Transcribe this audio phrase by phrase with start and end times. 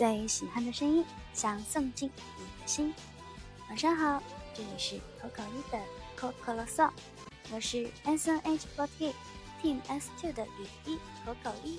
[0.00, 2.94] 最喜欢的声音，想送进你的心。
[3.68, 4.22] 晚上好，
[4.54, 5.78] 这里是口口一的
[6.16, 6.90] 口口啰嗦，
[7.52, 9.12] 我是 S N H forty
[9.60, 11.78] Team S two 的雨一口口一。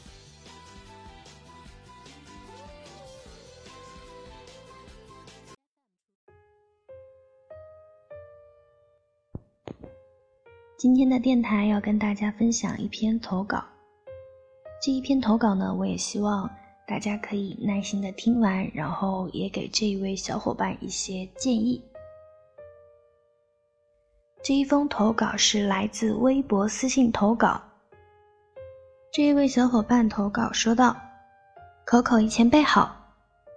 [10.78, 13.66] 今天的电台要跟大家分享一篇投稿。
[14.80, 16.48] 这一篇投稿呢，我也希望
[16.88, 21.82] 大家可以耐心的听完，然后也给这一位小伙伴一些建议。
[24.44, 27.62] 这一封投稿是来自微博私信投稿。
[29.12, 30.96] 这一位小伙伴投稿说道
[31.86, 32.96] ：“口口一前辈好，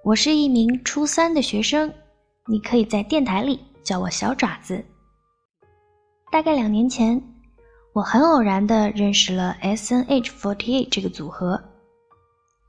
[0.02, 1.92] 我是一名初三的学生，
[2.46, 4.84] 你可以在电台里叫我小爪子。
[6.30, 7.20] 大概两年前。”
[7.94, 11.62] 我很偶然的认识了 snh fourte 这个组合，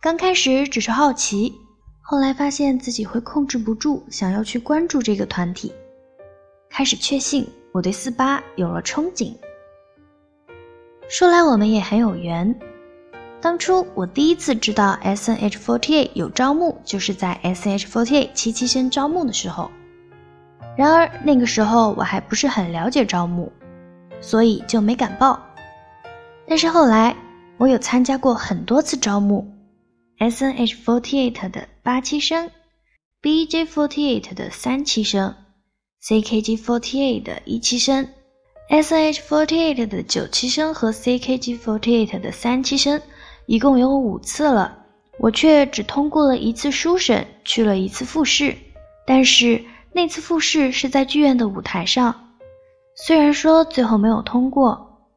[0.02, 1.54] 刚开始只是好奇，
[2.02, 5.74] 后来发现自己会控制不住，想要去关注这个团体，
[6.70, 9.34] 开始确信我对四八有了憧憬。
[11.08, 12.54] 说来我们也很有缘，
[13.42, 19.72] 当初我第一次知道 S N H forty eight 有招募，就是在 S N H forty eight 七七先招募的时候，
[20.78, 23.52] 然而那个时候我还不是很了解招募。
[24.22, 25.40] 所以就没敢报，
[26.48, 27.16] 但是后来
[27.58, 29.46] 我有参加过很多次招募
[30.18, 32.50] ，S N H forty eight 的八七生
[33.22, 35.36] ，B J forty eight 的三七生
[36.02, 38.08] ，C K G forty eight 的一七生
[38.70, 43.02] ，S N H forty eight 的九七生和 C K G forty eight 的三七生，
[43.46, 44.86] 一共有五次了，
[45.20, 48.56] 我却只通过了一次初审，去了一次复试，
[49.06, 52.34] 但是那次复试是在剧院的舞台上。
[52.96, 55.10] 虽然说最后没有通过，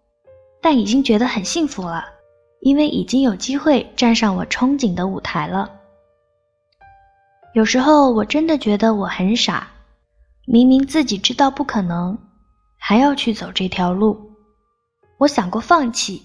[0.61, 2.05] 但已经觉得很幸福了，
[2.61, 5.71] 因为已经有机会站上我憧憬的舞台了。
[7.55, 9.67] 有时候我真的觉得我很傻，
[10.47, 12.17] 明明自己知道不可能，
[12.79, 14.31] 还要去走这条路。
[15.19, 16.23] 我想过放弃，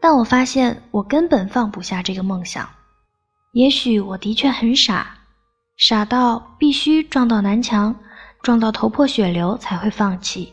[0.00, 2.68] 但我发现我根本放不下这个梦想。
[3.52, 5.16] 也许我的确很傻，
[5.76, 7.94] 傻到必须撞到南墙，
[8.42, 10.52] 撞到头破血流才会放弃。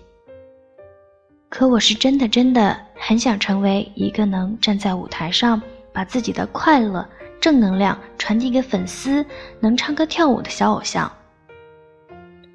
[1.50, 5.62] 可我是真的真的很想成为一个能站在舞台上，
[5.94, 7.08] 把自己的快乐、
[7.40, 9.26] 正能量传递给粉丝，
[9.60, 11.10] 能唱歌跳舞的小偶像。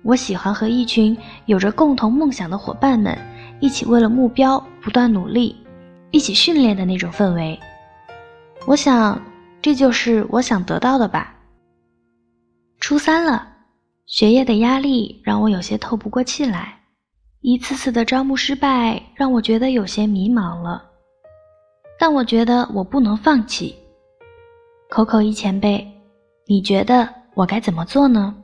[0.02, 3.16] 我喜欢和一群有着共同梦想的伙伴们
[3.60, 5.56] 一起为了目标不断努力，
[6.10, 7.58] 一起训练的那种氛围。
[8.66, 9.20] 我想，
[9.62, 11.34] 这就是我想得到的吧。
[12.80, 13.48] 初三了，
[14.06, 16.79] 学业的压力让我有些透不过气来。
[17.42, 20.90] 一次次的招募失败让我觉得有些迷茫了，
[21.98, 23.74] 但我觉得我不能放弃。
[24.90, 25.90] 口口一前辈，
[26.46, 28.34] 你觉得我该怎么做呢？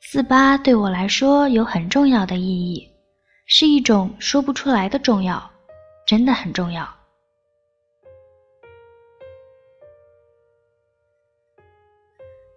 [0.00, 2.90] 四八对我来说有很重要的意义，
[3.46, 5.40] 是一种说不出来的重要，
[6.04, 6.88] 真的很重要。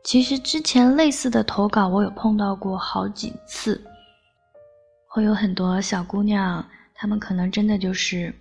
[0.04, 3.80] 其实之前类似的投稿我有碰到过好几次。
[5.14, 6.66] 会有很多小姑娘，
[6.96, 8.34] 她们可能真的就是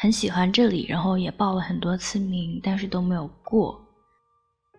[0.00, 3.78] 很喜欢这里，然后也报了很多次名，但是都没有过。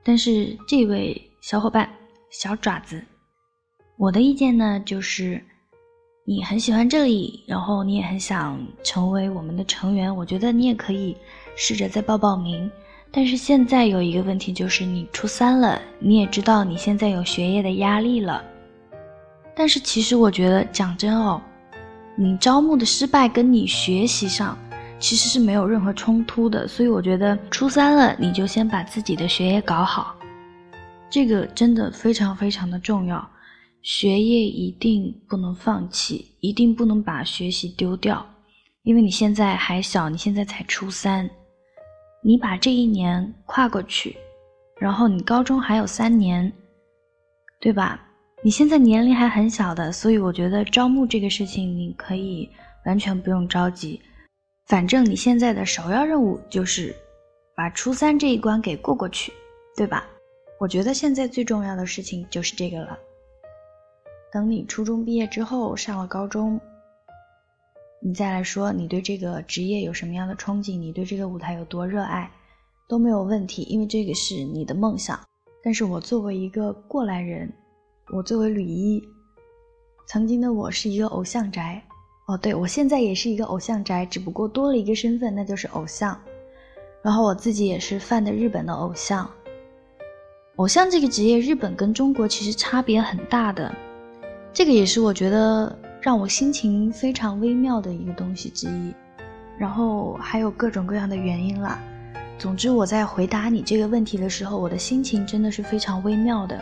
[0.04, 1.88] 但是这位小伙伴
[2.32, 3.04] 小爪子，
[3.98, 5.40] 我的意见呢，就是
[6.26, 11.16] 你很喜欢这里，然后你也很想成为我们的成员，我觉得你也可以
[11.56, 12.68] 试着再报报名。
[13.12, 18.44] 但是现在有一个问题，就是你初三了，你也知道你现在有学业的压力了。
[19.60, 21.42] 但是其实我觉得讲真哦，
[22.16, 24.58] 你招募的失败跟你学习上
[25.00, 30.16] 其实是没有任何冲突的，所以我觉得初三了你就先把自己的学业搞好，
[31.10, 33.30] 这个真的非常非常的重要，
[33.82, 38.26] 学业一定不能放弃，一定不能把学习丢掉，
[38.84, 41.30] 因为你现在还小，你现在才初三，
[42.24, 44.16] 你把这一年跨过去，
[44.80, 46.50] 然后你高中还有三年，
[47.60, 48.06] 对吧？
[48.42, 52.50] 你现在年龄还很小的，所以我觉得招募这个事情你可以
[52.86, 54.02] 完全不用着急，
[54.68, 56.96] 反正你现在的首要任务就是
[57.54, 59.34] 把初三这一关给过过去，
[59.76, 60.08] 对吧？
[60.58, 62.98] 我觉得现在最重要的事情就是这个了。
[64.32, 66.58] 等你初中毕业之后上了高中，
[68.02, 72.32] 你再来说你对这个职业有什么样的憧憬，你对这个舞台有多热爱，
[72.88, 75.20] 都没有问题，因为这个是你的梦想。
[75.62, 77.52] 但是我作为一个过来人。
[78.12, 79.08] 我作为吕一，
[80.08, 81.80] 曾经的我是一个偶像宅，
[82.28, 86.20] 哦，对我现在也是一个偶像宅，只不过多了一个身份，那就是偶像。
[87.04, 89.30] 然后我自己也是犯的日本的偶像，
[90.56, 93.72] 偶像这个职业，日本跟中国其实差别很大的，
[94.52, 98.94] 这个也是我觉得让我心情非常微妙的一个东西之一。
[99.58, 101.80] 然后还有各种各样的原因啦。
[102.40, 106.60] 总之，我在回答你这个问题的时候，我的心情真的是非常微妙的。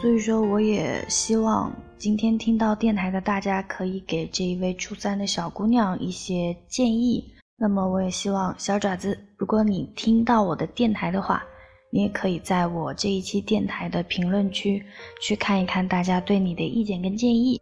[0.00, 7.24] 所以说，我也希望今天听到电台的大家可以给这一位初三的小姑娘一些建议。
[7.56, 11.42] 那么，我也希望小爪子，如果你听到我的电台的话。
[11.88, 14.84] 你也可以在我这一期电台的评论区
[15.22, 17.58] 去看一看大家对你的意见跟建议。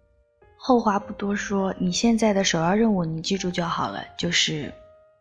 [0.57, 4.73] 后话不多说，你现在的首要任务你记住就好了，就是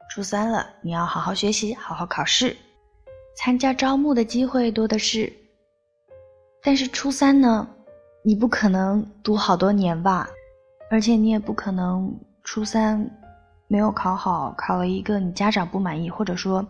[0.10, 2.56] 初三了，你要好好学习，好好考试，
[3.38, 5.32] 参加招募的机会多的是。
[6.63, 7.68] 但是初三呢，
[8.24, 10.30] 你不可能读好多年吧，
[10.89, 13.10] 而且你也不可能初三
[13.68, 16.65] 没有考好，考了一个你家长不满意，或者说。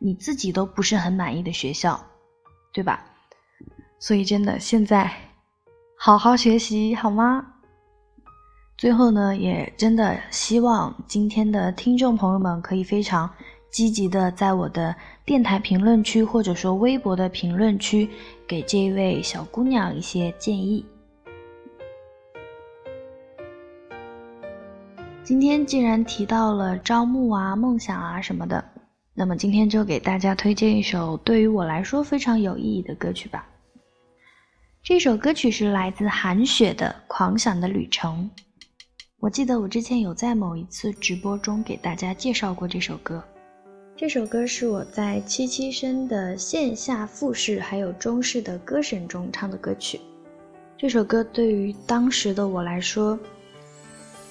[0.00, 2.00] 你自己都不是很满意的学校，
[2.72, 3.04] 对吧？
[3.98, 5.10] 所以真的，现在
[5.98, 7.44] 好好学习好吗？
[8.76, 13.28] 最后呢，也真的希望今天的听众朋友们可以非常
[13.70, 14.94] 积极的在我的
[15.24, 18.08] 电台评论区或者说微博的评论区
[18.46, 20.84] 给这位小姑娘一些建议。
[25.22, 28.64] 今天既然提到了招募啊、梦想啊什么的。
[29.20, 33.44] 那么今天就给大家推荐一首对于我来说非常有意义的歌曲吧。
[34.80, 38.30] 这首歌曲是来自韩雪的《狂想的旅程》。
[39.18, 43.20] 我记得我之前有在某一次直播中给大家介绍过这首歌。
[44.00, 50.00] 这首歌是我在七七生的线下复试还有中式的歌审中唱的歌曲。
[50.76, 53.18] 这首歌对于当时的我来说，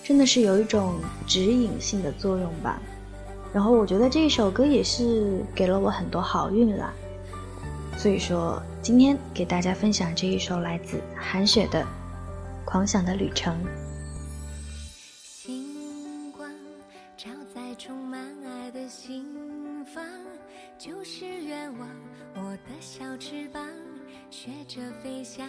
[0.05, 0.95] 真的是有一种
[1.27, 2.81] 指引性的作用吧。
[3.53, 6.93] 然后我觉得这一首歌也是给了我很多好运啦，
[7.97, 11.81] 所以说今天给大家分享这一首来自韩雪的
[12.63, 13.53] 《狂想的旅程》。
[15.21, 16.49] 星光
[17.17, 19.25] 照在充满爱的心
[19.93, 20.03] 房，
[20.77, 21.87] 就是愿望，
[22.35, 23.65] 我的小翅膀，
[24.29, 25.47] 学着飞翔，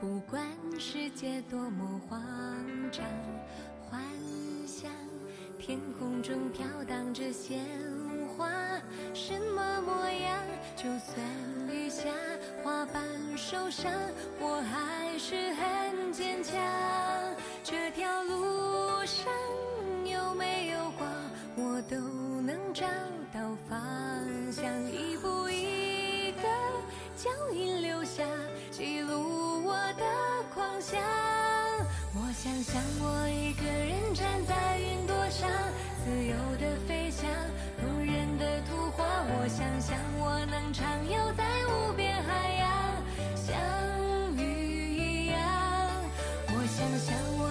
[0.00, 0.46] 不管
[0.78, 2.22] 世界多么慌
[2.92, 3.04] 张，
[3.88, 4.00] 幻
[4.66, 4.90] 想。
[5.58, 7.66] 天空中飘荡着鲜
[8.36, 8.48] 花，
[9.12, 10.42] 什么模样？
[10.76, 11.20] 就算
[11.68, 12.08] 雨下，
[12.62, 13.04] 花瓣
[13.36, 13.92] 受伤，
[14.38, 16.56] 我还是很坚强。
[17.62, 19.26] 这条路上
[33.02, 35.48] 我一个人站在云朵上，
[36.04, 37.24] 自由的飞翔，
[37.80, 39.04] 动人的图画。
[39.04, 42.68] 我想象我能畅游在无边海洋，
[43.34, 43.56] 像
[44.36, 45.40] 鱼一样。
[46.48, 47.49] 我想象我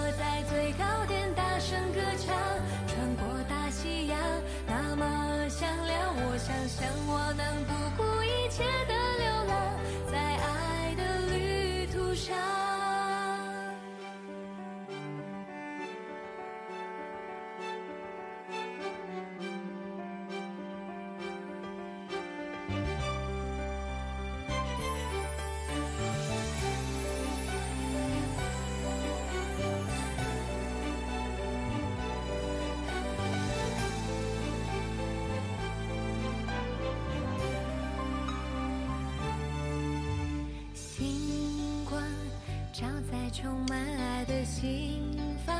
[43.32, 45.54] 充满爱的心房，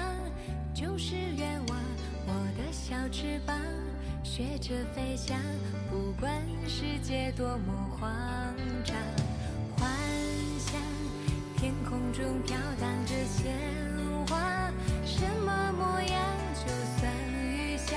[0.74, 1.78] 就是愿望。
[2.26, 3.56] 我的小翅膀，
[4.24, 5.38] 学着飞翔，
[5.88, 6.32] 不管
[6.66, 8.10] 世界多么慌
[8.84, 8.96] 张。
[9.76, 9.88] 幻
[10.58, 10.80] 想
[11.56, 13.54] 天空中飘荡着鲜
[14.28, 14.70] 花，
[15.04, 16.20] 什么模样？
[16.54, 16.66] 就
[16.98, 17.96] 算雨下，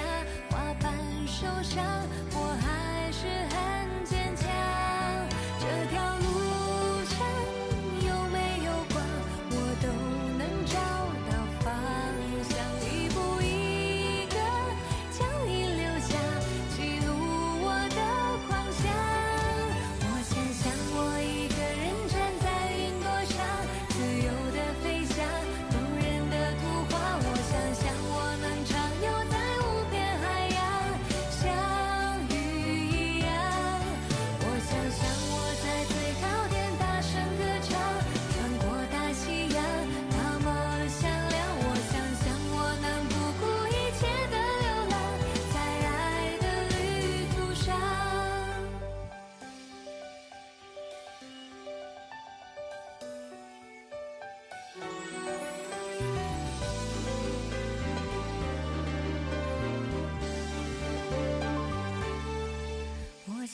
[0.52, 0.94] 花瓣
[1.26, 1.84] 受伤，
[2.32, 3.28] 我还是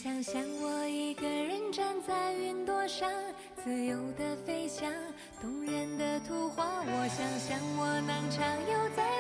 [0.02, 3.12] 想象我一个人站在云朵上，
[3.62, 4.90] 自由的飞翔，
[5.42, 6.64] 动人的图画。
[6.86, 8.42] 我想象我能畅
[8.72, 9.19] 游在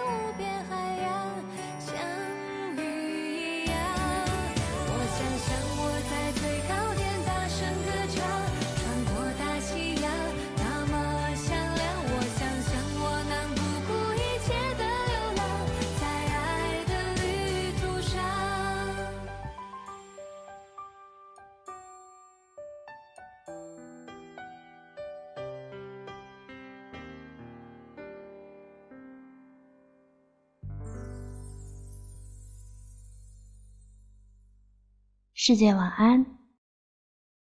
[35.49, 36.38] 世界晚安，